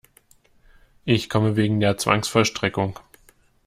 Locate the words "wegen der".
1.55-1.95